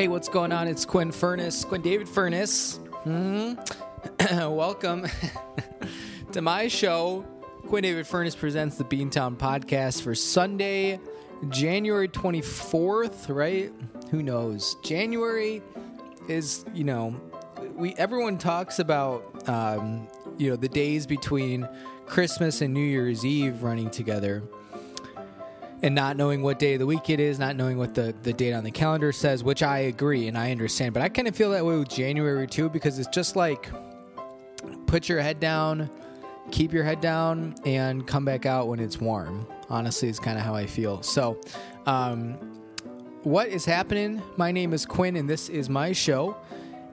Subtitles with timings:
[0.00, 0.66] Hey, what's going on?
[0.66, 2.78] It's Quinn Furness, Quinn David Furness.
[3.04, 3.52] hmm
[4.30, 5.06] Welcome
[6.32, 7.22] to my show.
[7.66, 10.98] Quinn David Furness presents the Beantown podcast for Sunday,
[11.50, 13.70] January 24th, right?
[14.10, 14.74] Who knows?
[14.82, 15.60] January
[16.28, 17.14] is, you know,
[17.74, 20.08] we everyone talks about um,
[20.38, 21.68] you know, the days between
[22.06, 24.42] Christmas and New Year's Eve running together
[25.82, 28.32] and not knowing what day of the week it is, not knowing what the, the
[28.32, 30.92] date on the calendar says, which I agree and I understand.
[30.92, 33.70] But I kind of feel that way with January too, because it's just like
[34.86, 35.90] put your head down,
[36.50, 39.46] keep your head down, and come back out when it's warm.
[39.68, 41.02] Honestly, is kind of how I feel.
[41.02, 41.40] So,
[41.86, 42.34] um,
[43.22, 44.22] what is happening?
[44.36, 46.36] My name is Quinn, and this is my show.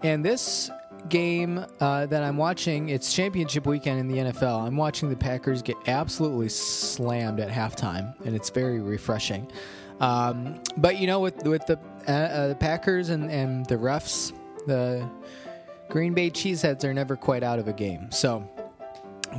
[0.03, 0.69] And this
[1.09, 4.65] game uh, that I'm watching, it's championship weekend in the NFL.
[4.65, 9.51] I'm watching the Packers get absolutely slammed at halftime, and it's very refreshing.
[9.99, 14.33] Um, but you know, with with the uh, uh, the Packers and, and the refs,
[14.65, 15.09] the
[15.89, 18.11] Green Bay Cheeseheads are never quite out of a game.
[18.11, 18.47] So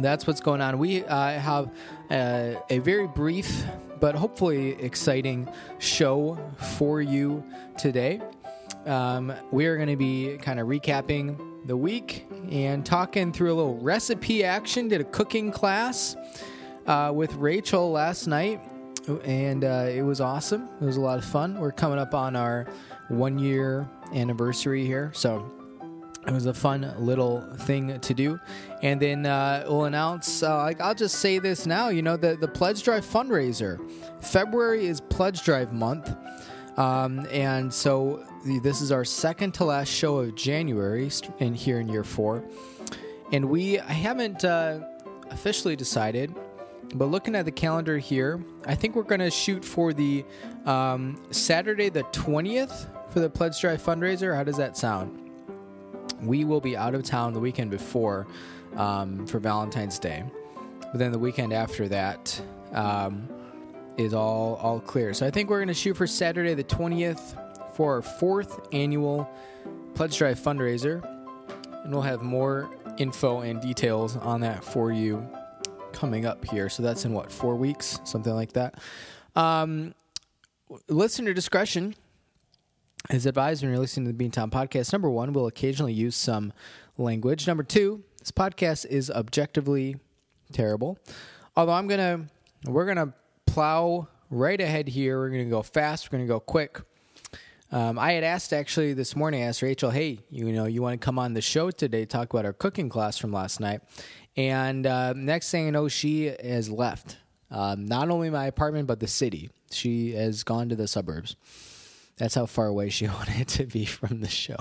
[0.01, 0.79] that's what's going on.
[0.79, 1.70] We uh, have
[2.11, 3.64] uh, a very brief
[4.01, 5.48] but hopefully exciting
[5.79, 6.39] show
[6.77, 7.45] for you
[7.77, 8.20] today.
[8.89, 13.56] Um, we are going to be kind of recapping the week and talking through a
[13.56, 14.89] little recipe action.
[14.89, 16.17] Did a cooking class
[16.86, 18.62] uh, with Rachel last night,
[19.25, 20.70] and uh, it was awesome.
[20.80, 21.61] It was a lot of fun.
[21.61, 22.67] We're coming up on our
[23.08, 25.52] one year anniversary here, so
[26.27, 28.41] it was a fun little thing to do.
[28.83, 32.48] And then uh, we'll announce, uh, I'll just say this now, you know, the, the
[32.48, 33.78] Pledge Drive fundraiser.
[34.23, 36.11] February is Pledge Drive month.
[36.78, 38.25] Um, and so
[38.57, 42.43] this is our second to last show of January in here in year four.
[43.31, 44.81] And we I haven't uh,
[45.31, 46.35] officially decided,
[46.95, 50.25] but looking at the calendar here, I think we're going to shoot for the
[50.65, 54.35] um, Saturday the 20th for the Pledge Drive fundraiser.
[54.35, 55.31] How does that sound?
[56.23, 58.27] We will be out of town the weekend before
[58.77, 60.25] um, for Valentine's Day.
[60.81, 62.41] But then the weekend after that,
[62.73, 63.29] um,
[63.98, 65.13] is all all clear.
[65.13, 67.48] So I think we're going to shoot for Saturday the 20th
[67.78, 69.30] for our fourth annual
[69.94, 71.00] Pledge Drive fundraiser,
[71.84, 75.24] and we'll have more info and details on that for you
[75.92, 76.68] coming up here.
[76.68, 78.80] So that's in what four weeks, something like that.
[79.36, 79.94] Um,
[80.89, 81.94] listener discretion
[83.11, 84.92] is advised when you're listening to the Beantown podcast.
[84.92, 86.52] Number one, we'll occasionally use some
[86.96, 87.46] language.
[87.46, 89.98] Number two, this podcast is objectively
[90.52, 90.98] terrible.
[91.56, 92.27] Although I'm gonna,
[92.64, 93.14] we're gonna
[93.46, 95.20] plow right ahead here.
[95.20, 96.10] We're to go fast.
[96.10, 96.80] We're to go quick.
[97.70, 99.42] Um, I had asked actually this morning.
[99.42, 102.06] I asked Rachel, "Hey, you know, you want to come on the show today?
[102.06, 103.83] Talk about our cooking class from last night."
[104.36, 107.18] And uh, next thing you know, she has left.
[107.51, 109.51] Um, not only my apartment, but the city.
[109.70, 111.36] She has gone to the suburbs.
[112.17, 114.57] That's how far away she wanted to be from the show.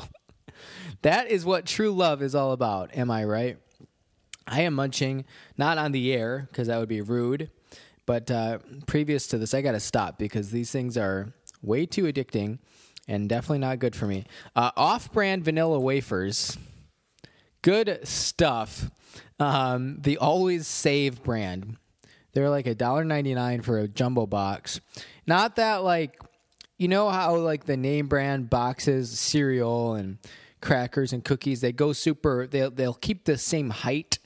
[1.02, 2.96] that is what true love is all about.
[2.96, 3.58] Am I right?
[4.46, 5.26] I am munching,
[5.58, 7.52] not on the air because that would be rude.
[8.06, 12.04] But uh, previous to this, I got to stop because these things are way too
[12.04, 12.60] addicting
[13.08, 14.26] and definitely not good for me.
[14.56, 16.58] Uh, Off brand vanilla wafers,
[17.62, 18.90] good stuff.
[19.40, 21.78] Um, the Always Save brand.
[22.34, 24.80] They're like $1.99 for a jumbo box.
[25.26, 26.20] Not that, like,
[26.78, 30.18] you know how, like, the name brand boxes, cereal and
[30.62, 34.20] crackers and cookies, they go super, they'll, they'll keep the same height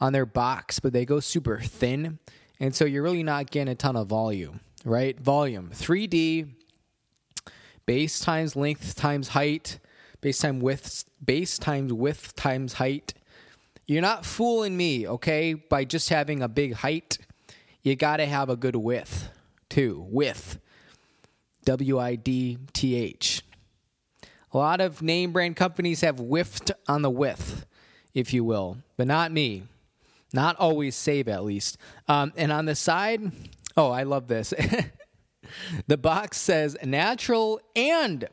[0.00, 2.18] on their box, but they go super thin.
[2.60, 5.18] And so you're really not getting a ton of volume, right?
[5.18, 6.48] Volume 3D,
[7.86, 9.78] base times length times height,
[10.20, 13.14] base time width, base times width times height.
[13.86, 17.18] You're not fooling me, okay, by just having a big height.
[17.82, 19.28] You got to have a good width,
[19.68, 20.06] too.
[20.08, 20.58] Width.
[21.66, 23.42] W I D T H.
[24.52, 27.66] A lot of name brand companies have whiffed on the width,
[28.14, 29.64] if you will, but not me.
[30.32, 31.76] Not always save, at least.
[32.08, 33.32] Um, and on the side,
[33.76, 34.54] oh, I love this.
[35.86, 38.28] the box says natural and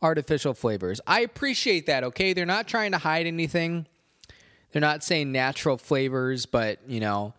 [0.00, 1.00] artificial flavors.
[1.06, 2.32] I appreciate that, okay?
[2.32, 3.86] They're not trying to hide anything.
[4.72, 7.34] They're not saying natural flavors, but, you know,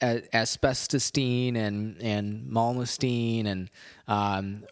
[0.00, 3.70] asbestostine and, and malmustine and
[4.08, 4.64] um,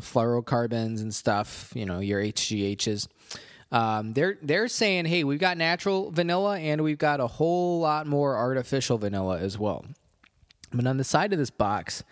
[0.00, 3.08] fluorocarbons and stuff, you know, your HGHs.
[3.70, 8.06] Um, they're they're saying, hey, we've got natural vanilla and we've got a whole lot
[8.06, 9.84] more artificial vanilla as well.
[10.72, 12.02] But on the side of this box,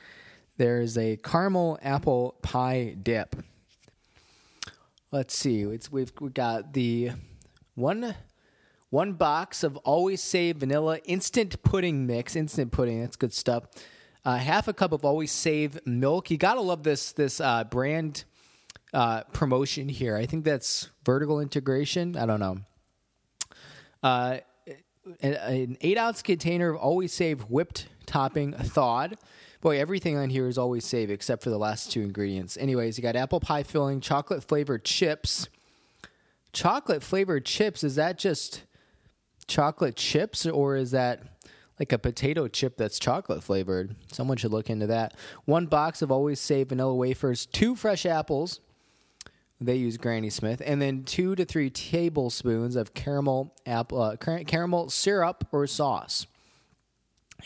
[0.56, 3.36] there's a caramel apple pie dip.
[5.10, 5.62] Let's see.
[5.62, 7.12] It's we've we got the
[7.74, 8.14] one
[8.90, 12.36] one box of always save vanilla instant pudding mix.
[12.36, 13.64] Instant pudding, that's good stuff.
[14.24, 16.30] Uh, half a cup of always save milk.
[16.30, 18.24] You gotta love this this uh, brand
[18.92, 20.16] uh, promotion here.
[20.16, 22.16] I think that's vertical integration.
[22.16, 22.58] I don't know.
[24.02, 24.38] Uh,
[25.22, 29.16] an eight ounce container of always save whipped topping thawed.
[29.60, 32.56] Boy, everything on here is always save except for the last two ingredients.
[32.56, 35.48] Anyways, you got apple pie filling, chocolate flavored chips.
[36.52, 38.64] Chocolate flavored chips, is that just
[39.46, 41.22] chocolate chips or is that
[41.78, 43.94] like a potato chip that's chocolate flavored?
[44.10, 45.14] Someone should look into that.
[45.44, 48.60] One box of always save vanilla wafers, two fresh apples.
[49.60, 54.88] They use Granny Smith, and then two to three tablespoons of caramel apple uh, caramel
[54.88, 56.26] syrup or sauce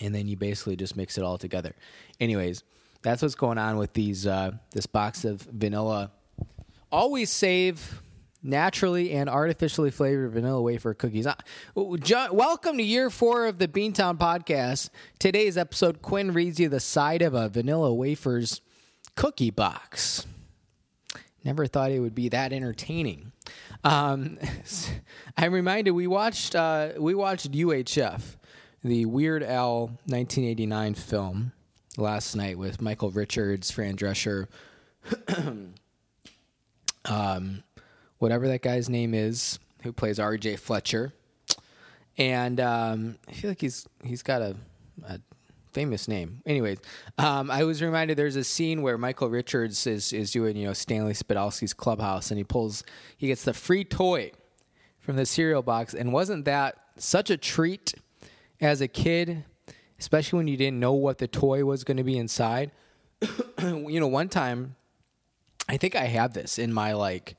[0.00, 1.74] and then you basically just mix it all together.
[2.20, 2.62] Anyways,
[3.02, 6.10] that's what's going on with these uh, this box of vanilla.
[6.90, 8.00] Always save
[8.42, 11.26] naturally and artificially flavored vanilla wafer cookies.
[11.26, 11.34] Uh,
[11.74, 14.90] welcome to year four of the Beantown podcast.
[15.18, 18.60] Today's episode, Quinn reads you the side of a vanilla wafers
[19.16, 20.26] cookie box.
[21.42, 23.32] Never thought it would be that entertaining.
[23.82, 24.38] Um,
[25.36, 28.36] I'm reminded we watched uh, we watched UHF
[28.84, 31.52] the Weird Al 1989 film
[31.96, 34.46] last night with Michael Richards, Fran Drescher,
[37.06, 37.62] um,
[38.18, 40.56] whatever that guy's name is, who plays R.J.
[40.56, 41.14] Fletcher,
[42.18, 44.54] and um, I feel like he's he's got a,
[45.08, 45.18] a
[45.72, 46.42] famous name.
[46.44, 46.78] Anyways,
[47.16, 50.74] um, I was reminded there's a scene where Michael Richards is is doing you know
[50.74, 52.84] Stanley Spadowski's clubhouse, and he pulls
[53.16, 54.32] he gets the free toy
[55.00, 57.94] from the cereal box, and wasn't that such a treat?
[58.60, 59.44] As a kid,
[59.98, 62.70] especially when you didn't know what the toy was going to be inside.
[63.60, 64.76] you know, one time,
[65.68, 67.36] I think I have this in my like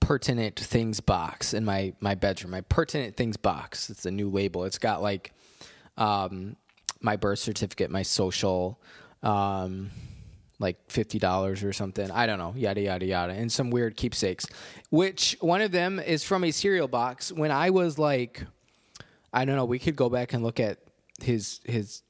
[0.00, 2.50] pertinent things box in my my bedroom.
[2.50, 3.88] My pertinent things box.
[3.90, 4.64] It's a new label.
[4.64, 5.32] It's got like
[5.96, 6.56] um,
[7.00, 8.80] my birth certificate, my social,
[9.22, 9.90] um,
[10.58, 12.10] like fifty dollars or something.
[12.10, 14.46] I don't know, yada yada yada, and some weird keepsakes.
[14.90, 18.44] Which one of them is from a cereal box when I was like
[19.32, 19.64] I don't know.
[19.64, 20.78] We could go back and look at
[21.20, 22.02] his his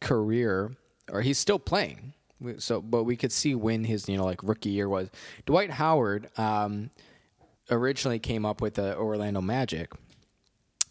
[0.00, 0.72] career,
[1.10, 2.14] or he's still playing.
[2.58, 5.10] So, but we could see when his you know like rookie year was.
[5.46, 6.90] Dwight Howard um,
[7.70, 9.92] originally came up with the Orlando Magic,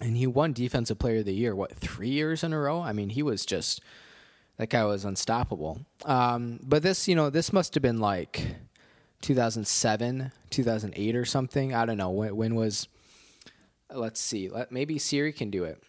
[0.02, 1.56] and he won Defensive Player of the Year.
[1.56, 2.82] What three years in a row?
[2.82, 3.82] I mean, he was just
[4.58, 5.86] that guy was unstoppable.
[6.06, 8.56] Um, but this, you know, this must have been like
[9.22, 11.74] 2007, 2008 or something.
[11.74, 12.88] I don't know when, when was
[13.94, 14.50] Let's see.
[14.50, 15.82] Let, maybe Siri can do it.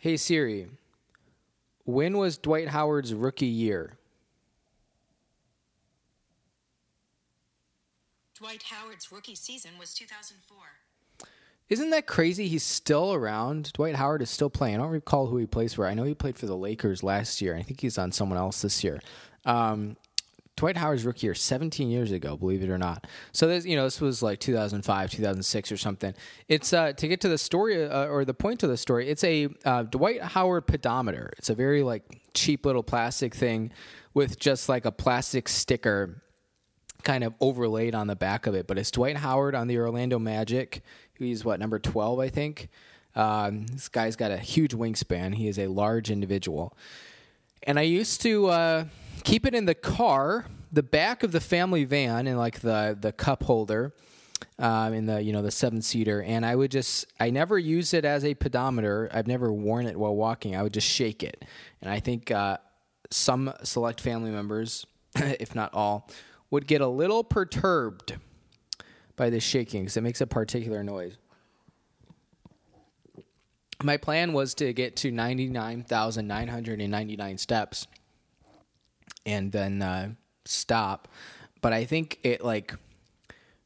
[0.00, 0.68] Hey Siri,
[1.84, 3.94] when was Dwight Howard's rookie year?
[8.38, 10.56] Dwight Howard's rookie season was 2004.
[11.68, 12.46] Isn't that crazy?
[12.46, 13.72] He's still around.
[13.72, 14.76] Dwight Howard is still playing.
[14.76, 15.86] I don't recall who he plays for.
[15.86, 17.56] I know he played for the Lakers last year.
[17.56, 19.00] I think he's on someone else this year.
[19.44, 19.96] Um,
[20.56, 23.06] Dwight Howard's rookie year 17 years ago, believe it or not.
[23.32, 26.14] So this, you know, this was like 2005, 2006 or something.
[26.48, 29.08] It's uh, to get to the story uh, or the point of the story.
[29.08, 31.32] It's a uh, Dwight Howard pedometer.
[31.36, 33.70] It's a very like cheap little plastic thing
[34.14, 36.22] with just like a plastic sticker
[37.02, 38.66] kind of overlaid on the back of it.
[38.66, 40.82] But it's Dwight Howard on the Orlando Magic.
[41.18, 42.70] He's what number 12, I think.
[43.14, 45.34] Um, this guy's got a huge wingspan.
[45.34, 46.76] He is a large individual.
[47.62, 48.84] And I used to uh,
[49.26, 53.12] keep it in the car, the back of the family van, and like the the
[53.12, 53.92] cup holder.
[54.58, 57.94] Um, in the you know the seven seater, and I would just I never use
[57.94, 59.10] it as a pedometer.
[59.12, 60.54] I've never worn it while walking.
[60.54, 61.44] I would just shake it,
[61.80, 62.58] and I think uh,
[63.10, 66.10] some select family members, if not all,
[66.50, 68.16] would get a little perturbed
[69.16, 71.16] by this shaking because it makes a particular noise.
[73.82, 77.86] My plan was to get to ninety nine thousand nine hundred and ninety nine steps
[79.24, 80.10] and then uh,
[80.44, 81.08] stop.
[81.60, 82.74] But I think it like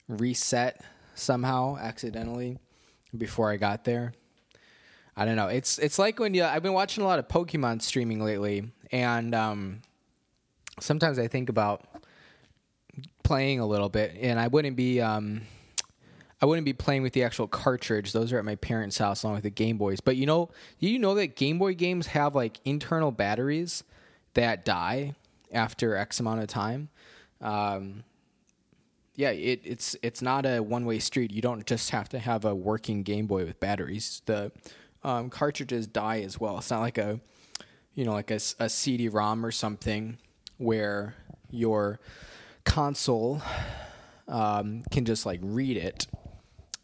[0.08, 0.82] reset
[1.14, 2.58] somehow accidentally
[3.16, 4.12] before I got there.
[5.16, 5.48] I don't know.
[5.48, 9.34] It's it's like when you I've been watching a lot of Pokemon streaming lately, and
[9.34, 9.82] um,
[10.80, 11.84] sometimes I think about
[13.22, 15.42] playing a little bit, and I wouldn't be um,
[16.40, 18.12] I wouldn't be playing with the actual cartridge.
[18.12, 20.00] Those are at my parents' house along with the Game Boys.
[20.00, 23.84] But you know, you know that Game Boy games have like internal batteries
[24.34, 25.16] that die
[25.52, 26.88] after X amount of time.
[27.40, 28.04] Um,
[29.14, 31.30] yeah, it, it's it's not a one way street.
[31.32, 34.22] You don't just have to have a working Game Boy with batteries.
[34.26, 34.52] The
[35.02, 36.58] um, cartridges die as well.
[36.58, 37.20] It's not like a
[37.94, 40.18] you know like a, a CD-ROM or something
[40.58, 41.14] where
[41.50, 42.00] your
[42.64, 43.42] console
[44.28, 46.06] um, can just like read it.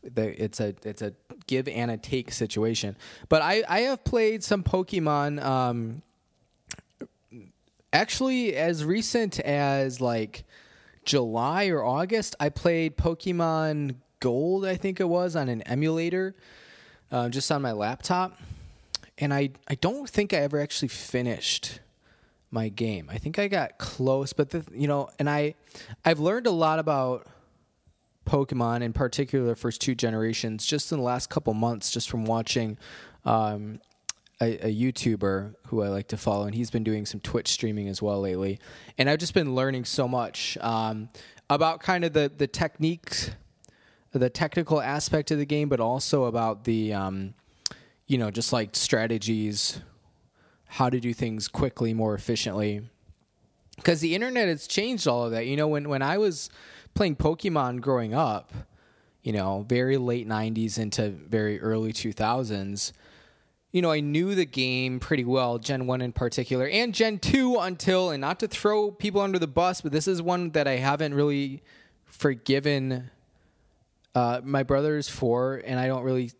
[0.02, 1.14] The, it's a it's a
[1.46, 2.96] give and a take situation.
[3.28, 6.02] But I I have played some Pokemon um,
[7.96, 10.44] actually as recent as like
[11.04, 16.34] July or August, I played Pokemon Gold, I think it was, on an emulator,
[17.10, 18.38] uh, just on my laptop.
[19.18, 21.80] And I, I don't think I ever actually finished
[22.50, 23.08] my game.
[23.10, 25.54] I think I got close, but the, you know, and I,
[26.04, 27.26] I've learned a lot about
[28.26, 32.26] Pokemon, in particular, the first two generations, just in the last couple months, just from
[32.26, 32.76] watching
[33.24, 33.80] um,
[34.40, 37.88] a, a, YouTuber who I like to follow, and he's been doing some Twitch streaming
[37.88, 38.58] as well lately.
[38.98, 41.08] And I've just been learning so much um,
[41.48, 43.30] about kind of the the techniques,
[44.12, 47.34] the technical aspect of the game, but also about the um,
[48.06, 49.80] you know just like strategies,
[50.66, 52.82] how to do things quickly, more efficiently.
[53.76, 55.46] Because the internet has changed all of that.
[55.46, 56.50] You know, when when I was
[56.94, 58.52] playing Pokemon growing up,
[59.22, 62.92] you know, very late '90s into very early 2000s
[63.72, 67.58] you know, I knew the game pretty well, Gen 1 in particular, and Gen 2
[67.58, 70.76] until, and not to throw people under the bus, but this is one that I
[70.76, 71.62] haven't really
[72.04, 73.10] forgiven
[74.14, 76.30] uh, my brothers for, and I don't really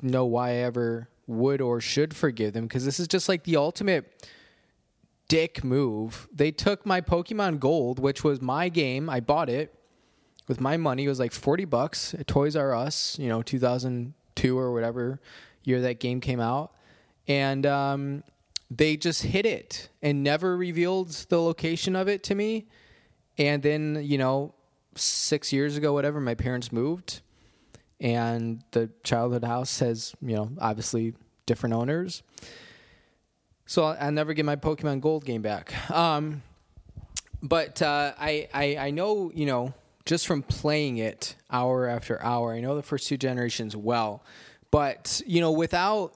[0.00, 3.56] know why I ever would or should forgive them because this is just like the
[3.56, 4.26] ultimate
[5.28, 6.26] dick move.
[6.32, 9.10] They took my Pokemon Gold, which was my game.
[9.10, 9.74] I bought it
[10.46, 11.04] with my money.
[11.04, 15.20] It was like 40 bucks at Toys R Us, you know, 2002 or whatever
[15.64, 16.72] year that game came out
[17.26, 18.22] and um,
[18.70, 22.66] they just hid it and never revealed the location of it to me.
[23.36, 24.54] And then, you know,
[24.94, 27.20] six years ago, whatever, my parents moved,
[28.00, 31.14] and the childhood house has, you know, obviously
[31.46, 32.22] different owners.
[33.66, 35.90] So I'll, never get my Pokemon Gold game back.
[35.90, 36.42] Um,
[37.42, 39.74] but uh, I, I I know, you know,
[40.04, 44.24] just from playing it hour after hour, I know the first two generations well.
[44.70, 46.14] But you know, without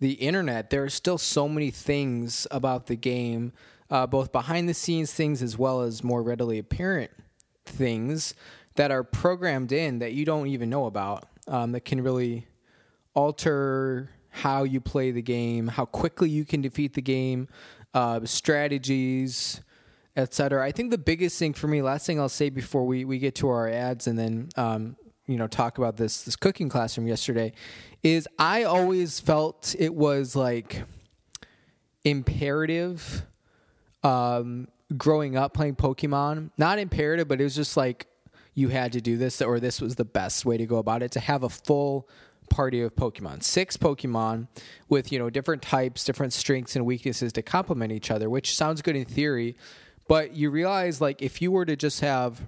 [0.00, 3.52] the internet, there are still so many things about the game,
[3.90, 7.10] uh, both behind the scenes things as well as more readily apparent
[7.64, 8.34] things
[8.76, 12.46] that are programmed in that you don't even know about um, that can really
[13.14, 17.48] alter how you play the game, how quickly you can defeat the game,
[17.94, 19.60] uh, strategies,
[20.16, 20.64] etc.
[20.64, 23.36] I think the biggest thing for me, last thing I'll say before we, we get
[23.36, 27.52] to our ads and then um, you know talk about this this cooking classroom yesterday
[28.02, 30.82] is I always felt it was like
[32.04, 33.24] imperative
[34.02, 36.50] um, growing up playing Pokemon.
[36.58, 38.06] Not imperative, but it was just like
[38.54, 41.10] you had to do this or this was the best way to go about it
[41.12, 42.08] to have a full
[42.50, 43.42] party of Pokemon.
[43.42, 44.48] Six Pokemon
[44.88, 48.82] with, you know, different types, different strengths and weaknesses to complement each other, which sounds
[48.82, 49.56] good in theory,
[50.06, 52.46] but you realize like if you were to just have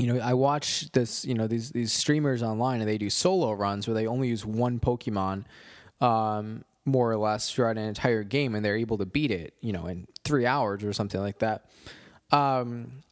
[0.00, 3.52] you know, I watch this, you know, these these streamers online and they do solo
[3.52, 5.44] runs where they only use one Pokemon,
[6.00, 9.72] um, more or less throughout an entire game, and they're able to beat it, you
[9.72, 11.66] know, in three hours or something like that.
[12.30, 13.02] Um,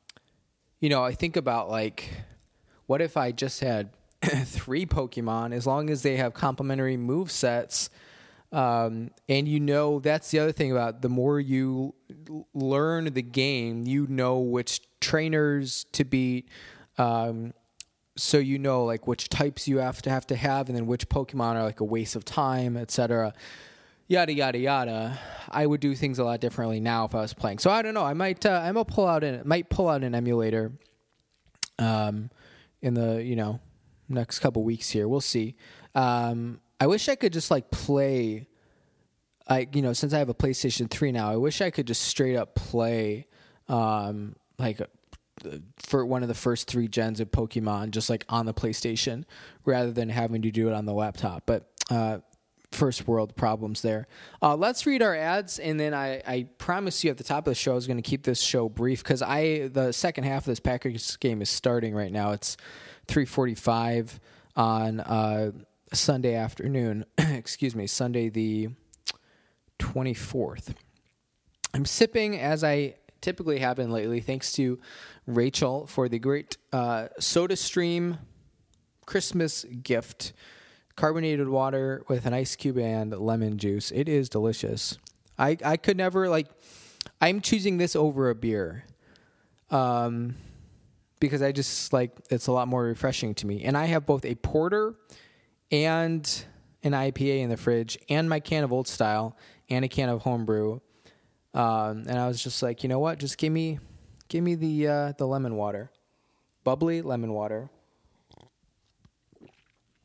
[0.81, 2.09] you know, I think about like,
[2.87, 3.91] what if I just had
[4.23, 7.91] three Pokemon, as long as they have complementary move sets.
[8.51, 11.95] Um, and you know that's the other thing about the more you
[12.55, 16.49] learn the game, you know which trainers to beat,
[16.99, 17.55] um,
[18.17, 21.09] so you know like which types you have to have to have, and then which
[21.09, 23.33] Pokemon are like a waste of time, etc.
[24.09, 25.19] Yada yada yada.
[25.49, 27.59] I would do things a lot differently now if I was playing.
[27.59, 28.05] So I don't know.
[28.05, 30.73] I might uh, I might pull out an might pull out an emulator.
[31.79, 32.31] Um,
[32.83, 33.61] in the you know
[34.09, 35.57] next couple weeks here, we'll see.
[35.95, 38.49] Um, I wish I could just like play.
[39.47, 42.03] I you know since I have a PlayStation Three now, I wish I could just
[42.03, 43.27] straight up play
[43.69, 44.81] um, like
[45.79, 49.25] for one of the first three gens of Pokemon just like on the PlayStation
[49.65, 51.45] rather than having to do it on the laptop.
[51.47, 52.19] But uh,
[52.73, 54.07] first world problems there.
[54.43, 57.53] Uh, let's read our ads, and then I, I promise you at the top of
[57.53, 60.43] the show I was going to keep this show brief because I the second half
[60.43, 62.33] of this Packers game is starting right now.
[62.33, 62.57] It's
[63.07, 64.21] three forty five
[64.57, 65.53] on uh,
[65.93, 67.05] Sunday afternoon.
[67.19, 68.69] Excuse me, Sunday the
[69.79, 70.75] twenty fourth.
[71.75, 74.79] I'm sipping as I typically been lately, thanks to
[75.27, 78.19] Rachel for the great uh, Soda Stream
[79.07, 80.33] Christmas gift.
[80.97, 83.93] Carbonated water with an ice cube and lemon juice.
[83.93, 84.99] It is delicious.
[85.39, 86.49] I, I could never, like,
[87.21, 88.85] I'm choosing this over a beer.
[89.71, 90.35] Um,
[91.21, 93.65] because I just like it's a lot more refreshing to me.
[93.65, 94.95] And I have both a porter
[95.71, 96.45] and
[96.83, 99.37] an IPA in the fridge, and my can of old style,
[99.69, 100.81] and a can of homebrew.
[101.55, 103.19] Um, and I was just like, you know what?
[103.19, 103.79] Just give me,
[104.29, 105.91] give me the uh, the lemon water,
[106.65, 107.71] bubbly lemon water.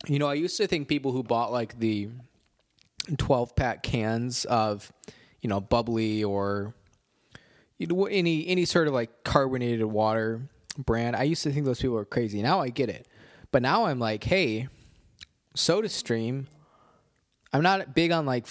[0.08, 2.10] You know, I used to think people who bought like the
[3.18, 4.92] twelve pack cans of,
[5.42, 6.74] you know, bubbly or
[7.78, 11.16] you know any any sort of like carbonated water brand.
[11.16, 12.42] I used to think those people were crazy.
[12.42, 13.08] Now I get it.
[13.52, 14.68] But now I'm like, hey,
[15.56, 16.48] SodaStream.
[17.52, 18.48] I'm not big on like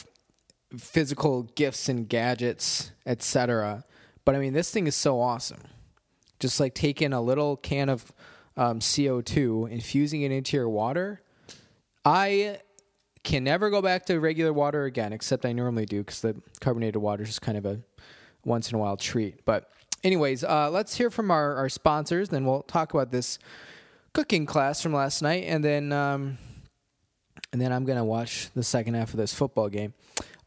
[0.79, 3.85] physical gifts and gadgets, etc.
[4.25, 5.63] But I mean, this thing is so awesome.
[6.41, 8.13] Just like taking a little can of
[8.57, 11.23] um, CO2, infusing it into your water.
[12.05, 12.59] I
[13.23, 16.97] can never go back to regular water again, except I normally do because the carbonated
[16.97, 17.81] water is just kind of a
[18.45, 19.45] once in a while treat.
[19.45, 19.71] But,
[20.03, 22.29] anyways, uh, let's hear from our, our sponsors.
[22.29, 23.39] Then we'll talk about this
[24.13, 26.39] cooking class from last night, and then um,
[27.53, 29.95] and then I'm gonna watch the second half of this football game.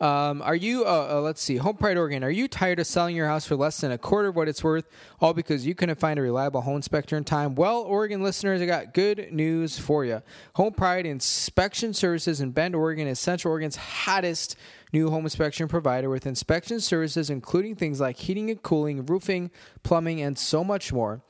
[0.01, 0.85] Um, are you?
[0.85, 1.55] Uh, uh, let's see.
[1.55, 2.21] Home Pride Oregon.
[2.23, 4.61] Are you tired of selling your house for less than a quarter of what it's
[4.61, 4.85] worth,
[5.21, 7.55] all because you couldn't find a reliable home inspector in time?
[7.55, 10.21] Well, Oregon listeners, I got good news for you.
[10.55, 14.57] Home Pride Inspection Services in Bend, Oregon, is Central Oregon's hottest
[14.91, 19.49] new home inspection provider with inspection services including things like heating and cooling, roofing,
[19.83, 21.21] plumbing, and so much more.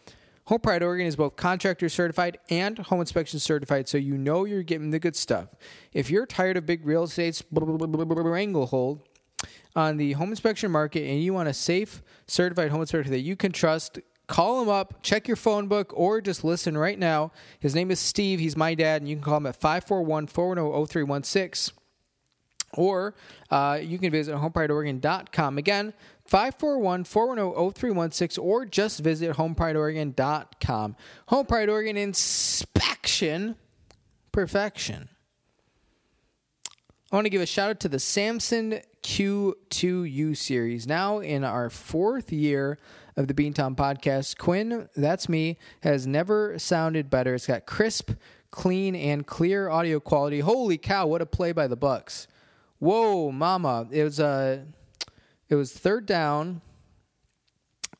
[0.47, 4.61] Home Pride Oregon is both contractor certified and home inspection certified, so you know you're
[4.61, 5.47] getting the good stuff.
[5.91, 8.99] If you're tired of big real estate's hold
[9.75, 13.35] on the home inspection market and you want a safe, certified home inspector that you
[13.35, 13.97] can trust,
[14.27, 17.31] call him up, check your phone book, or just listen right now.
[17.59, 18.39] His name is Steve.
[18.39, 21.75] He's my dad, and you can call him at 541 410 0316
[22.77, 23.15] or
[23.51, 25.57] uh, you can visit homeprideoregon.com.
[25.57, 25.93] Again,
[26.29, 30.95] 541-410-0316 or just visit homeprideoregon.com.
[31.27, 33.55] Home Pride Oregon inspection
[34.31, 35.09] perfection.
[37.11, 40.87] I want to give a shout out to the Samson Q2U series.
[40.87, 42.79] Now in our fourth year
[43.15, 47.33] of the Beantown podcast, Quinn, that's me, has never sounded better.
[47.35, 48.11] It's got crisp,
[48.51, 50.41] clean, and clear audio quality.
[50.41, 52.27] Holy cow, what a play by the Bucks.
[52.79, 53.87] Whoa, mama.
[53.91, 54.57] It was a uh,
[55.49, 56.61] it was third down.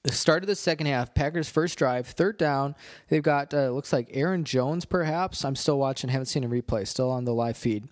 [0.03, 2.75] The start of the second half, Packers' first drive, third down.
[3.09, 5.43] They've got uh, looks like Aaron Jones, perhaps.
[5.43, 6.87] I'm still watching, haven't seen a replay.
[6.87, 7.87] Still on the live feed,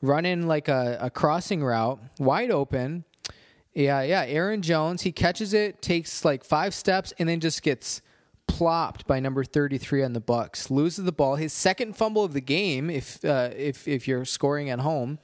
[0.00, 3.04] running like a, a crossing route, wide open.
[3.74, 4.24] Yeah, yeah.
[4.26, 8.02] Aaron Jones, he catches it, takes like five steps, and then just gets
[8.48, 10.70] plopped by number 33 on the Bucks.
[10.70, 12.90] Loses the ball, his second fumble of the game.
[12.90, 15.20] If uh, if if you're scoring at home,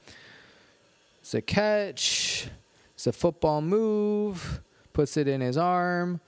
[1.19, 2.49] it's a catch.
[2.99, 4.59] It's a football move.
[4.91, 6.19] Puts it in his arm.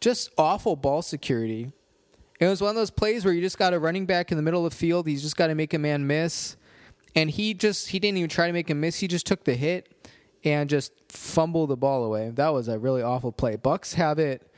[0.00, 1.70] Just awful ball security.
[2.40, 4.42] It was one of those plays where you just got a running back in the
[4.42, 5.06] middle of the field.
[5.06, 6.56] He's just got to make a man miss.
[7.14, 9.00] And he just, he didn't even try to make a miss.
[9.00, 9.94] He just took the hit
[10.44, 12.30] and just fumbled the ball away.
[12.30, 13.56] That was a really awful play.
[13.56, 14.50] Bucks have it.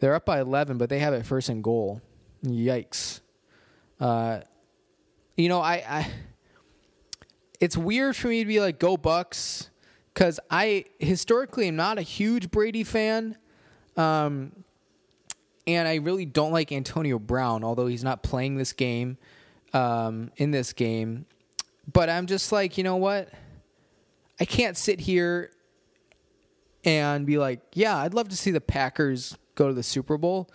[0.00, 2.02] They're up by 11, but they have it first and goal.
[2.44, 3.22] Yikes.
[3.98, 4.40] Uh,
[5.34, 6.10] you know, I, I,
[7.58, 9.70] it's weird for me to be like, go Bucks
[10.16, 13.36] because I historically am not a huge Brady fan.
[13.98, 14.52] Um,
[15.66, 19.18] and I really don't like Antonio Brown, although he's not playing this game
[19.74, 21.26] um, in this game.
[21.92, 23.28] But I'm just like, you know what?
[24.40, 25.50] I can't sit here
[26.82, 30.48] and be like, yeah, I'd love to see the Packers go to the Super Bowl.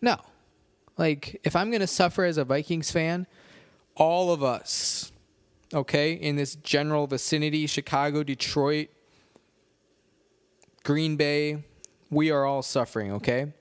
[0.00, 0.18] No.
[0.96, 3.26] Like, if I'm going to suffer as a Vikings fan,
[3.96, 5.10] all of us,
[5.74, 8.90] okay, in this general vicinity, Chicago, Detroit,
[10.84, 11.64] Green Bay,
[12.10, 13.52] we are all suffering, okay?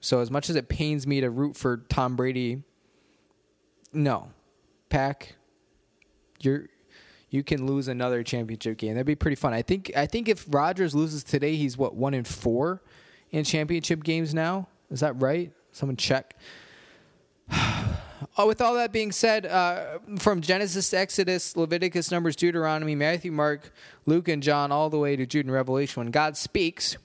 [0.00, 2.62] So as much as it pains me to root for Tom Brady,
[3.92, 4.30] no.
[4.88, 5.36] Pack,
[6.40, 6.68] you're
[7.30, 8.94] you can lose another championship game.
[8.94, 9.54] That'd be pretty fun.
[9.54, 12.82] I think I think if Rodgers loses today, he's what, one in four
[13.30, 14.68] in championship games now?
[14.90, 15.52] Is that right?
[15.72, 16.36] Someone check.
[18.36, 23.32] Oh, with all that being said, uh, from Genesis to Exodus, Leviticus, Numbers, Deuteronomy, Matthew,
[23.32, 23.72] Mark,
[24.06, 26.96] Luke, and John, all the way to Jude and Revelation, when God speaks,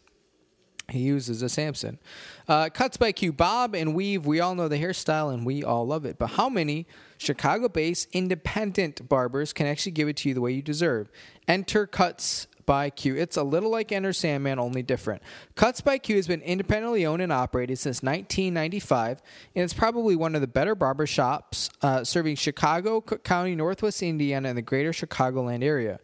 [0.90, 2.00] he uses a Samson.
[2.48, 3.34] Uh, cuts by Q.
[3.34, 6.18] Bob and Weave, we all know the hairstyle and we all love it.
[6.18, 10.54] But how many Chicago based independent barbers can actually give it to you the way
[10.54, 11.10] you deserve?
[11.48, 13.16] Enter Cuts by Q.
[13.16, 15.24] It's a little like Enter Sandman, only different.
[15.56, 19.24] Cuts by Q has been independently owned and operated since 1995,
[19.56, 24.04] and it's probably one of the better barber shops uh, serving Chicago, Cook County, Northwest
[24.04, 26.00] Indiana, and the greater Chicagoland area.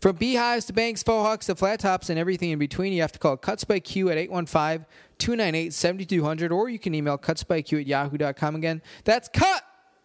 [0.00, 3.18] From beehives to banks, faux to flat tops, and everything in between, you have to
[3.18, 4.86] call Cuts by Q at 815
[5.18, 8.80] 298 7200, or you can email cutsbyq at yahoo.com again.
[9.04, 9.64] That's cut!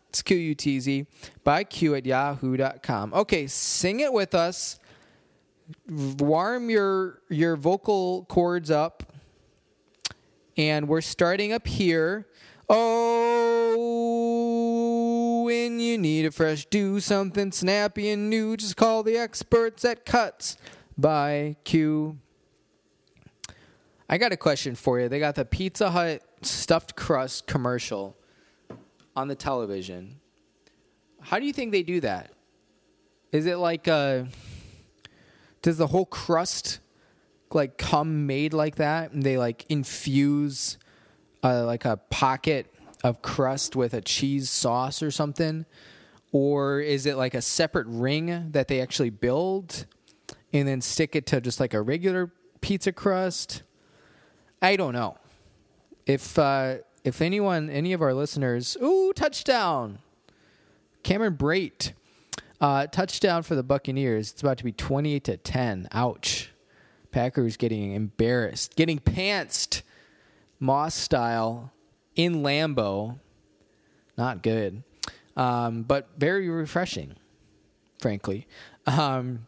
[0.09, 1.07] It's Q U T Z
[1.43, 3.13] by Q at yahoo.com.
[3.13, 4.79] Okay, sing it with us
[5.89, 9.13] warm your your vocal cords up
[10.57, 12.27] and we're starting up here
[12.69, 13.83] oh
[15.45, 20.05] when you need a fresh do something snappy and new just call the experts at
[20.05, 20.57] cuts
[20.97, 22.17] by q
[24.09, 28.17] i got a question for you they got the pizza hut stuffed crust commercial
[29.15, 30.19] on the television.
[31.21, 32.31] How do you think they do that?
[33.31, 34.23] Is it like uh
[35.63, 36.79] does the whole crust
[37.51, 39.11] like come made like that?
[39.13, 40.77] And they like infuse
[41.43, 42.73] uh, like a pocket
[43.03, 45.65] of crust with a cheese sauce or something?
[46.31, 49.85] Or is it like a separate ring that they actually build
[50.51, 53.63] and then stick it to just like a regular pizza crust?
[54.61, 55.17] I don't know.
[56.05, 59.99] If uh if anyone any of our listeners ooh touchdown!
[61.03, 61.91] Cameron Brate
[62.63, 66.51] uh, touchdown for the buccaneers it's about to be 28 to 10 ouch
[67.11, 69.81] packers getting embarrassed getting pantsed
[70.59, 71.71] moss style
[72.15, 73.19] in Lambeau.
[74.17, 74.83] not good
[75.35, 77.15] um, but very refreshing,
[77.99, 78.47] frankly.
[78.85, 79.47] Um,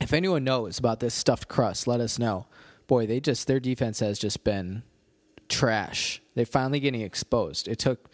[0.00, 2.46] if anyone knows about this stuffed crust, let us know.
[2.86, 4.82] Boy, they just their defense has just been
[5.48, 6.22] trash.
[6.34, 7.68] They're finally getting exposed.
[7.68, 8.10] It took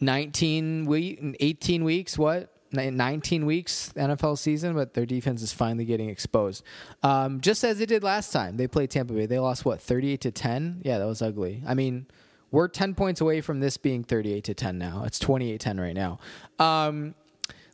[0.00, 2.52] 19 week, 18 weeks, what?
[2.72, 6.64] 19 weeks NFL season, but their defense is finally getting exposed.
[7.02, 9.26] Um, just as it did last time, they played Tampa Bay.
[9.26, 10.82] They lost what 38 to 10.
[10.84, 11.62] Yeah, that was ugly.
[11.66, 12.06] I mean,
[12.50, 15.04] we're 10 points away from this being 38 to 10 now.
[15.04, 16.18] It's 28 10 right now.
[16.58, 17.14] Um,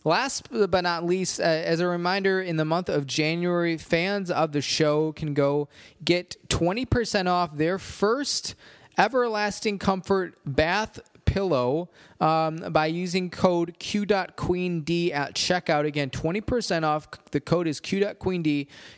[0.05, 4.53] last but not least, uh, as a reminder, in the month of January, fans of
[4.53, 5.69] the show can go
[6.05, 8.55] get 20% off their first
[8.99, 15.85] everlasting comfort bath pillow um, by using code q.queend at checkout.
[15.85, 17.09] Again 20% off.
[17.31, 18.47] The code is q.queend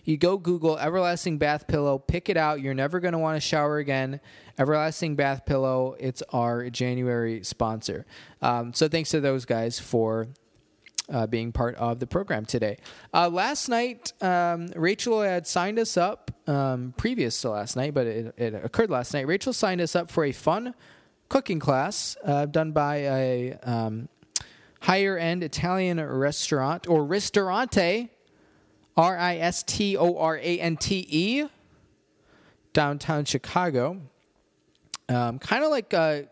[0.04, 2.60] you go google everlasting bath pillow pick it out.
[2.60, 4.20] You're never going to want to shower again.
[4.58, 8.06] Everlasting bath pillow it's our january sponsor.
[8.40, 10.28] Um, so thanks to those guys for
[11.10, 12.76] uh, being part of the program today.
[13.12, 18.06] Uh, last night, um, Rachel had signed us up, um, previous to last night, but
[18.06, 19.26] it, it, occurred last night.
[19.26, 20.74] Rachel signed us up for a fun
[21.28, 24.08] cooking class uh, done by a um,
[24.80, 28.08] higher end Italian restaurant or ristorante,
[28.96, 31.44] R I S T O R A N T E,
[32.72, 34.00] downtown Chicago.
[35.08, 36.22] Um, kind of like uh,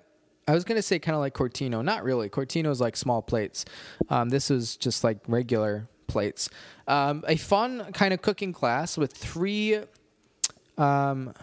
[0.49, 1.85] I was gonna say, kind of like Cortino.
[1.85, 2.29] Not really.
[2.29, 3.65] Cortino is like small plates.
[4.09, 6.49] Um, this is just like regular plates.
[6.87, 9.81] Um, a fun kind of cooking class with three
[10.79, 11.35] um,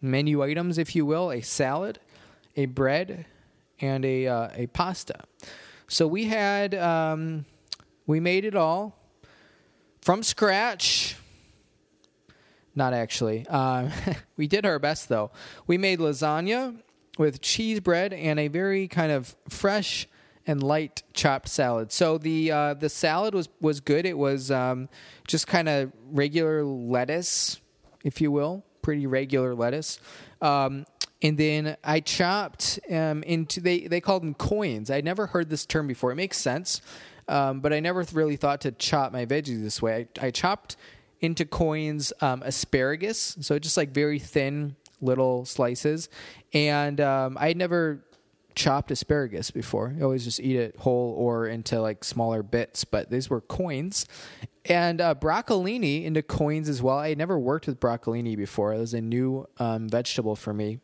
[0.00, 1.98] menu items, if you will: a salad,
[2.56, 3.26] a bread,
[3.80, 5.24] and a uh, a pasta.
[5.88, 7.44] So we had um,
[8.06, 8.98] we made it all
[10.00, 11.16] from scratch.
[12.74, 13.46] Not actually.
[13.48, 13.90] Uh,
[14.36, 15.30] we did our best though.
[15.66, 16.80] We made lasagna
[17.18, 20.08] with cheese bread and a very kind of fresh
[20.46, 21.92] and light chopped salad.
[21.92, 24.06] So the uh, the salad was was good.
[24.06, 24.88] It was um,
[25.28, 27.60] just kind of regular lettuce,
[28.04, 29.98] if you will, pretty regular lettuce.
[30.40, 30.86] Um,
[31.22, 34.90] and then I chopped um, into they they called them coins.
[34.90, 36.10] I'd never heard this term before.
[36.10, 36.82] It makes sense,
[37.28, 40.08] um, but I never really thought to chop my veggies this way.
[40.20, 40.76] I, I chopped
[41.20, 46.08] into coins um, asparagus, so just like very thin little slices,
[46.52, 48.04] and um, I'd never
[48.54, 49.94] chopped asparagus before.
[49.96, 54.06] You always just eat it whole or into like smaller bits, but these were coins.
[54.64, 56.98] And uh, broccolini into coins as well.
[56.98, 58.72] I had never worked with broccolini before.
[58.74, 60.78] It was a new um, vegetable for me.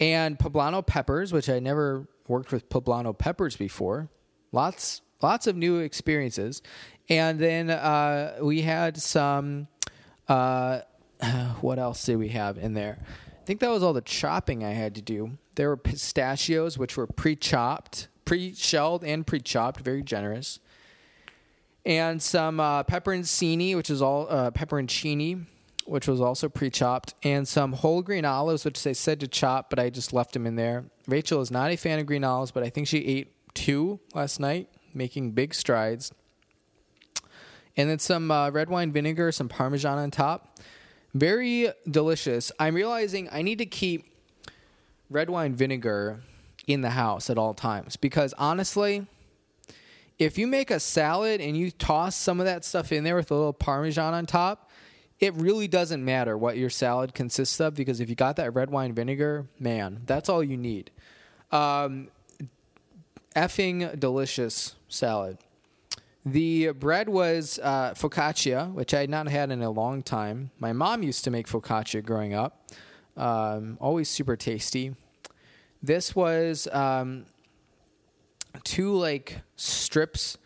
[0.00, 4.08] And poblano peppers, which I never worked with poblano peppers before.
[4.52, 6.62] Lots, lots of new experiences.
[7.08, 9.66] And then uh, we had some.
[10.28, 10.80] Uh,
[11.60, 12.98] what else did we have in there?
[13.48, 15.38] I think that was all the chopping I had to do.
[15.54, 19.80] There were pistachios, which were pre-chopped, pre-shelled, and pre-chopped.
[19.80, 20.60] Very generous.
[21.86, 25.46] And some uh, pepperoncini, which is all uh, pepperoncini,
[25.86, 29.78] which was also pre-chopped, and some whole green olives, which they said to chop, but
[29.78, 30.84] I just left them in there.
[31.06, 34.40] Rachel is not a fan of green olives, but I think she ate two last
[34.40, 36.12] night, making big strides.
[37.78, 40.47] And then some uh, red wine vinegar, some parmesan on top.
[41.18, 42.52] Very delicious.
[42.60, 44.06] I'm realizing I need to keep
[45.10, 46.20] red wine vinegar
[46.68, 49.04] in the house at all times because honestly,
[50.20, 53.32] if you make a salad and you toss some of that stuff in there with
[53.32, 54.70] a little parmesan on top,
[55.18, 58.70] it really doesn't matter what your salad consists of because if you got that red
[58.70, 60.92] wine vinegar, man, that's all you need.
[61.50, 62.10] Um,
[63.34, 65.38] effing delicious salad.
[66.26, 70.50] The bread was uh, focaccia, which I had not had in a long time.
[70.58, 72.70] My mom used to make focaccia growing up,
[73.16, 74.94] um, always super tasty.
[75.82, 77.24] This was um,
[78.64, 80.36] two like strips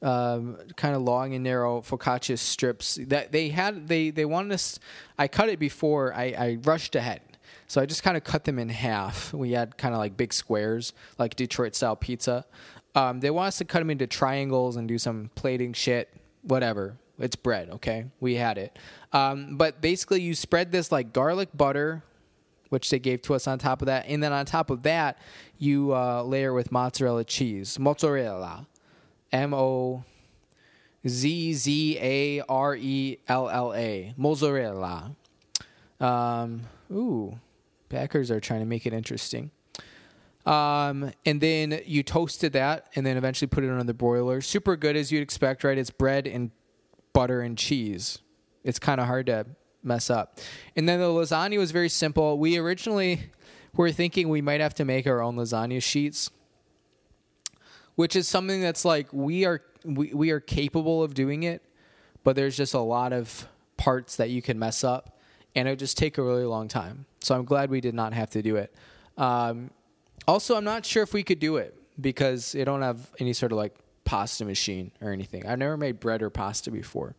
[0.00, 4.78] um, kind of long and narrow focaccia strips that they had they they wanted us
[5.18, 7.20] i cut it before i, I rushed ahead
[7.66, 9.34] So I just kind of cut them in half.
[9.34, 12.46] We had kind of like big squares, like Detroit style pizza.
[12.98, 16.96] Um, they want us to cut them into triangles and do some plating shit, whatever.
[17.20, 18.06] It's bread, okay?
[18.18, 18.76] We had it.
[19.12, 22.02] Um, but basically, you spread this like garlic butter,
[22.70, 24.06] which they gave to us on top of that.
[24.08, 25.18] And then on top of that,
[25.58, 27.78] you uh, layer with mozzarella cheese.
[27.78, 28.66] Mozzarella.
[29.30, 30.02] M O
[31.06, 34.12] Z Z A R E L L A.
[34.16, 35.12] Mozzarella.
[36.00, 37.38] Um, ooh,
[37.90, 39.52] Packers are trying to make it interesting.
[40.46, 44.40] Um, and then you toasted that and then eventually put it on the broiler.
[44.40, 45.76] Super good as you'd expect, right?
[45.76, 46.50] It's bread and
[47.12, 48.18] butter and cheese.
[48.64, 49.46] It's kind of hard to
[49.82, 50.38] mess up.
[50.76, 52.38] And then the lasagna was very simple.
[52.38, 53.30] We originally
[53.74, 56.30] were thinking we might have to make our own lasagna sheets,
[57.94, 61.62] which is something that's like we are we, we are capable of doing it,
[62.24, 65.18] but there's just a lot of parts that you can mess up
[65.54, 67.06] and it would just take a really long time.
[67.20, 68.74] So I'm glad we did not have to do it.
[69.16, 69.70] Um,
[70.28, 73.50] also, I'm not sure if we could do it because they don't have any sort
[73.50, 75.46] of like pasta machine or anything.
[75.46, 77.16] I've never made bread or pasta before.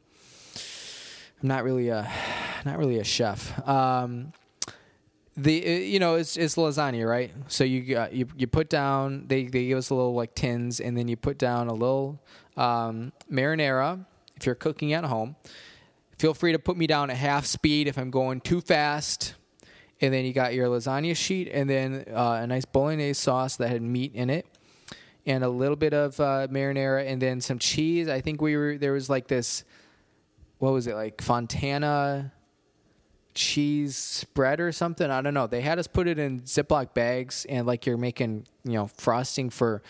[1.41, 2.09] I'm not really a
[2.65, 3.67] not really a chef.
[3.67, 4.31] Um,
[5.35, 7.31] the uh, you know it's, it's lasagna, right?
[7.47, 10.95] So you you you put down they they give us a little like tins, and
[10.95, 12.21] then you put down a little
[12.57, 15.35] um, marinara if you're cooking at home.
[16.19, 19.33] Feel free to put me down at half speed if I'm going too fast.
[20.01, 23.69] And then you got your lasagna sheet, and then uh, a nice bolognese sauce that
[23.69, 24.45] had meat in it,
[25.25, 28.07] and a little bit of uh, marinara, and then some cheese.
[28.07, 29.65] I think we were there was like this,
[30.59, 32.31] what was it like Fontina
[33.33, 35.09] cheese spread or something?
[35.09, 35.47] I don't know.
[35.47, 39.49] They had us put it in Ziploc bags, and like you're making you know frosting
[39.49, 39.81] for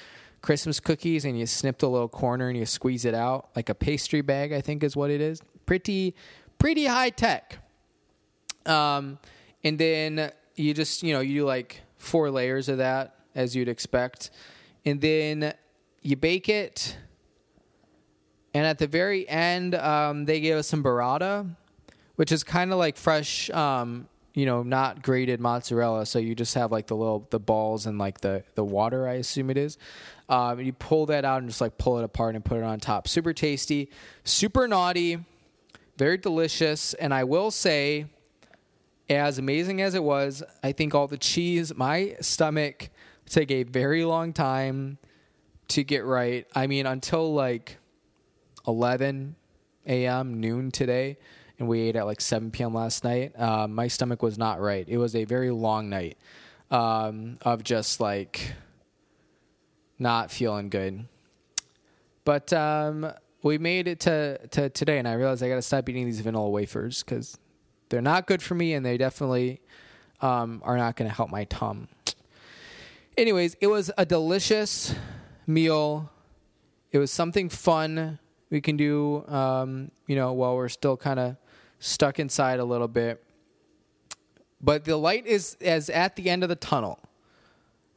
[0.41, 3.75] Christmas cookies, and you snip the little corner and you squeeze it out like a
[3.75, 4.53] pastry bag.
[4.53, 5.41] I think is what it is.
[5.67, 6.15] Pretty
[6.57, 7.59] pretty high tech.
[8.65, 9.19] Um
[9.63, 13.69] and then you just you know you do like four layers of that as you'd
[13.69, 14.31] expect.
[14.85, 15.53] And then
[16.01, 16.97] you bake it.
[18.53, 21.55] And at the very end um, they gave us some burrata
[22.15, 26.05] which is kind of like fresh um, you know not grated mozzarella.
[26.05, 29.13] So you just have like the little the balls and like the the water i
[29.13, 29.77] assume it is.
[30.27, 32.79] Um, you pull that out and just like pull it apart and put it on
[32.79, 33.07] top.
[33.07, 33.89] Super tasty
[34.25, 35.19] super naughty
[35.97, 36.93] very delicious.
[36.95, 38.07] And i will say
[39.09, 42.89] as amazing as it was, I think all the cheese, my stomach
[43.25, 44.97] took a very long time
[45.69, 46.45] to get right.
[46.55, 47.77] I mean, until like
[48.67, 49.35] 11
[49.87, 51.17] a.m., noon today,
[51.57, 52.73] and we ate at like 7 p.m.
[52.73, 54.87] last night, uh, my stomach was not right.
[54.87, 56.17] It was a very long night
[56.71, 58.53] um, of just like
[59.97, 61.05] not feeling good.
[62.25, 65.89] But um, we made it to, to today, and I realized I got to stop
[65.89, 67.37] eating these vanilla wafers because
[67.89, 69.61] they're not good for me, and they definitely
[70.21, 71.87] um, are not going to help my tum.
[73.17, 74.95] Anyways, it was a delicious
[75.45, 76.09] meal.
[76.91, 81.35] It was something fun we can do, um, you know, while we're still kind of
[81.79, 83.23] stuck inside a little bit.
[84.61, 86.99] But the light is as at the end of the tunnel,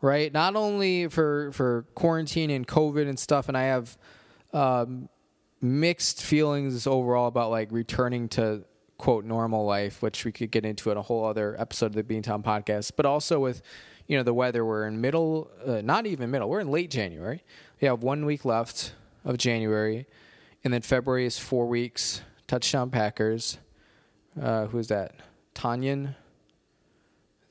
[0.00, 0.32] right?
[0.32, 3.98] Not only for for quarantine and COVID and stuff, and I have
[4.52, 5.08] um,
[5.60, 8.64] mixed feelings overall about like returning to
[8.98, 12.02] quote normal life, which we could get into in a whole other episode of the
[12.02, 13.62] Beantown podcast, but also with
[14.06, 14.64] you know the weather.
[14.64, 16.48] We're in middle, uh, not even middle.
[16.48, 17.42] We're in late January.
[17.80, 20.06] We have one week left of January,
[20.64, 22.22] and then February is four weeks.
[22.46, 23.58] Touchdown Packers.
[24.40, 25.14] Uh, who's that?
[25.54, 26.14] Tonyan,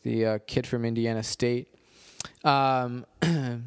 [0.04, 1.68] the uh, kid from Indiana State.
[2.44, 3.64] Um, you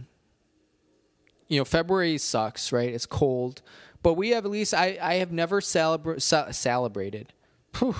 [1.51, 2.89] know, February sucks, right?
[2.89, 3.63] It's cold,
[4.03, 7.33] but we have at least I, I have never celebra- ce- celebrated.
[7.79, 7.95] Whew,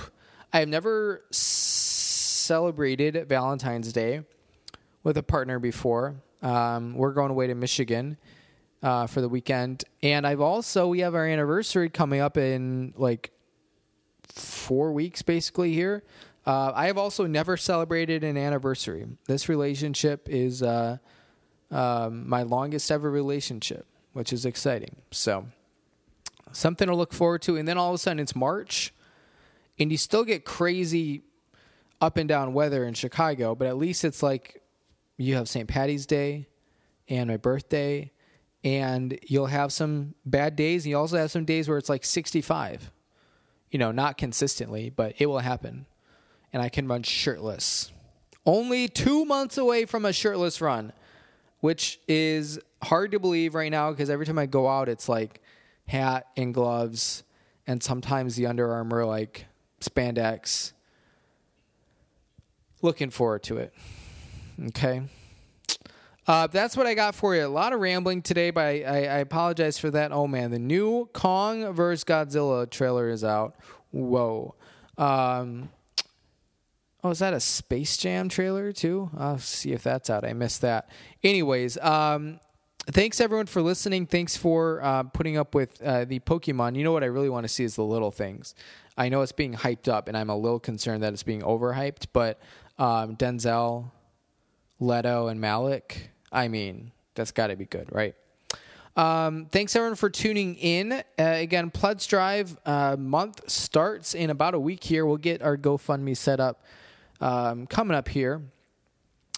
[0.53, 4.21] I have never celebrated Valentine's Day
[5.03, 6.15] with a partner before.
[6.41, 8.17] Um, we're going away to Michigan
[8.81, 13.31] uh, for the weekend, and I've also we have our anniversary coming up in like
[14.23, 16.03] four weeks, basically here.
[16.45, 19.07] Uh, I have also never celebrated an anniversary.
[19.27, 20.97] This relationship is uh,
[21.71, 24.95] um, my longest ever relationship, which is exciting.
[25.11, 25.47] So,
[26.51, 27.57] something to look forward to.
[27.57, 28.93] And then all of a sudden, it's March,
[29.79, 31.23] and you still get crazy
[32.01, 34.61] up and down weather in Chicago, but at least it's like
[35.17, 35.67] you have St.
[35.67, 36.47] Patty's Day
[37.07, 38.11] and my birthday,
[38.63, 42.03] and you'll have some bad days, and you also have some days where it's like
[42.03, 42.91] 65.
[43.69, 45.85] You know, not consistently, but it will happen.
[46.53, 47.91] And I can run shirtless.
[48.45, 50.93] Only two months away from a shirtless run,
[51.59, 55.41] which is hard to believe right now because every time I go out, it's like
[55.87, 57.23] hat and gloves,
[57.67, 59.45] and sometimes the Under Armour like
[59.89, 60.73] spandex
[62.81, 63.73] looking forward to it.
[64.67, 65.01] Okay.
[66.27, 67.45] Uh, that's what I got for you.
[67.45, 70.11] A lot of rambling today, but I, I, I apologize for that.
[70.11, 72.03] Oh man, the new Kong vs.
[72.03, 73.55] Godzilla trailer is out.
[73.91, 74.55] Whoa.
[74.97, 75.69] Um,
[77.03, 79.11] oh, is that a Space Jam trailer too?
[79.15, 80.25] I'll see if that's out.
[80.25, 80.89] I missed that.
[81.23, 82.39] Anyways, um,
[82.87, 84.07] thanks everyone for listening.
[84.07, 86.75] Thanks for uh, putting up with uh, the Pokemon.
[86.75, 88.55] You know what I really want to see is the little things.
[88.97, 92.07] I know it's being hyped up, and I'm a little concerned that it's being overhyped.
[92.13, 92.39] But
[92.77, 93.91] um, Denzel,
[94.79, 96.11] Leto, and Malek.
[96.31, 98.15] I mean, that's got to be good, right?
[98.97, 100.93] Um, thanks everyone for tuning in.
[100.93, 105.05] Uh, again, Pledge Drive uh, month starts in about a week here.
[105.05, 106.63] We'll get our GoFundMe set up
[107.19, 108.41] um, coming up here.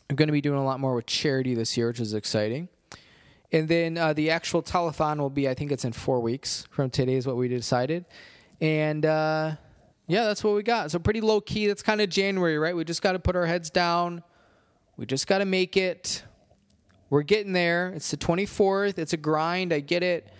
[0.09, 2.69] I'm going to be doing a lot more with charity this year, which is exciting.
[3.51, 6.89] And then uh, the actual telethon will be, I think it's in four weeks from
[6.89, 8.05] today, is what we decided.
[8.61, 9.55] And uh,
[10.07, 10.91] yeah, that's what we got.
[10.91, 11.67] So pretty low key.
[11.67, 12.75] That's kind of January, right?
[12.75, 14.23] We just got to put our heads down.
[14.95, 16.23] We just got to make it.
[17.09, 17.89] We're getting there.
[17.95, 18.97] It's the 24th.
[18.97, 19.71] It's a grind.
[19.71, 20.31] I get it.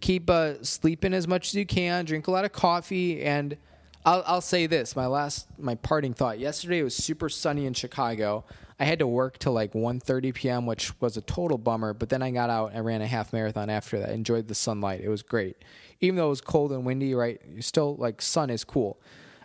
[0.00, 2.04] Keep uh, sleeping as much as you can.
[2.04, 3.22] Drink a lot of coffee.
[3.22, 3.56] And
[4.04, 6.38] I'll, I'll say this: my last, my parting thought.
[6.38, 8.44] Yesterday it was super sunny in Chicago.
[8.78, 11.92] I had to work till like 1:30 p.m., which was a total bummer.
[11.92, 12.74] But then I got out.
[12.74, 14.10] I ran a half marathon after that.
[14.10, 15.02] Enjoyed the sunlight.
[15.02, 15.56] It was great,
[16.00, 17.14] even though it was cold and windy.
[17.14, 19.00] Right, still like sun is cool.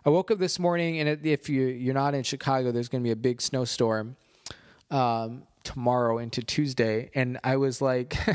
[0.06, 3.08] I woke up this morning, and if you you're not in Chicago, there's going to
[3.08, 4.16] be a big snowstorm
[4.92, 8.16] um, tomorrow into Tuesday, and I was like.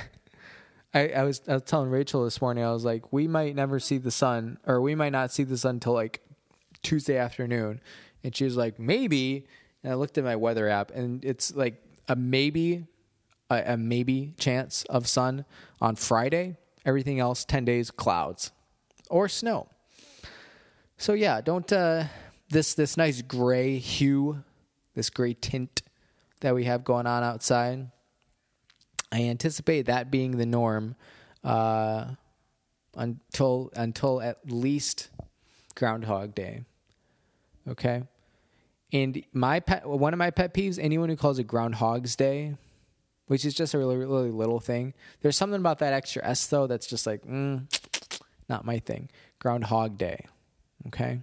[0.93, 2.65] I, I, was I was telling Rachel this morning.
[2.65, 5.57] I was like, we might never see the sun, or we might not see the
[5.57, 6.21] sun until like
[6.83, 7.81] Tuesday afternoon.
[8.25, 9.47] And she was like, maybe.
[9.83, 12.87] And I looked at my weather app, and it's like a maybe,
[13.49, 15.45] a, a maybe chance of sun
[15.81, 16.57] on Friday.
[16.85, 18.53] Everything else, ten days, clouds
[19.11, 19.69] or snow.
[20.97, 22.05] So yeah, don't uh,
[22.51, 24.43] this this nice gray hue,
[24.95, 25.83] this gray tint
[26.41, 27.91] that we have going on outside.
[29.13, 30.95] I anticipate that being the norm
[31.43, 32.07] uh,
[32.97, 35.11] until until at least
[35.75, 36.65] Groundhog Day.
[37.69, 38.03] Okay,
[38.93, 42.57] and my pet, one of my pet peeves, anyone who calls it Groundhog's Day,
[43.31, 44.93] which is just a really really little thing.
[45.23, 47.63] There's something about that extra s though that's just like, mm,
[48.49, 49.09] not my thing.
[49.39, 50.27] Groundhog Day.
[50.89, 51.21] Okay.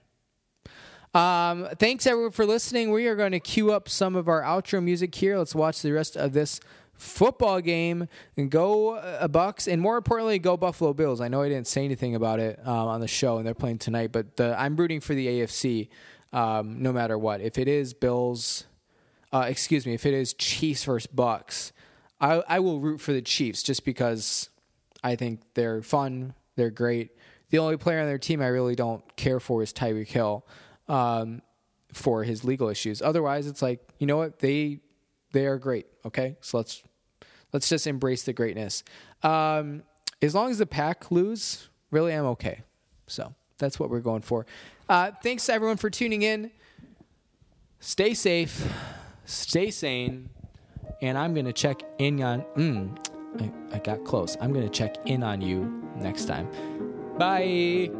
[1.14, 2.92] Um, thanks everyone for listening.
[2.92, 5.38] We are going to queue up some of our outro music here.
[5.38, 6.62] Let's watch the rest of this
[6.94, 11.20] football game and go uh, Bucs, and more importantly, go Buffalo Bills.
[11.20, 13.80] I know I didn't say anything about it um, on the show, and they're playing
[13.80, 15.90] tonight, but the, I'm rooting for the AFC
[16.32, 17.42] um, no matter what.
[17.42, 18.64] If it is Bills,
[19.34, 21.74] uh, excuse me, if it is Chiefs versus Bucs,
[22.20, 24.50] I, I will root for the Chiefs just because
[25.04, 27.12] I think they're fun, they're great.
[27.50, 30.46] The only player on their team I really don't care for is Tyreek Hill
[30.88, 31.42] um,
[31.94, 33.02] for his legal issues.
[33.02, 34.80] Otherwise, it's like you know what they
[35.32, 35.86] they are great.
[36.06, 36.84] Okay, so let's
[37.54, 38.84] let's just embrace the greatness.
[39.24, 39.84] Um,
[40.22, 42.62] as long as the pack lose, really, I'm okay.
[43.08, 44.46] So that's what we're going for.
[44.90, 46.52] Uh, thanks everyone for tuning in.
[47.80, 48.68] Stay safe,
[49.26, 50.30] stay sane,
[51.02, 52.44] and I'm going to check in on.
[52.56, 52.98] Mm,
[53.40, 54.38] I, I got close.
[54.42, 56.48] I'm going to check in on you next time.
[57.18, 57.92] Bye.